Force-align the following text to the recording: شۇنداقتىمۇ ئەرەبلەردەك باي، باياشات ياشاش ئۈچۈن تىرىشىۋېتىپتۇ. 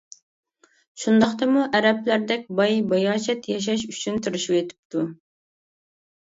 شۇنداقتىمۇ 1.01 1.65
ئەرەبلەردەك 1.79 2.47
باي، 2.61 2.73
باياشات 2.95 3.51
ياشاش 3.53 3.85
ئۈچۈن 3.91 4.19
تىرىشىۋېتىپتۇ. 4.29 5.05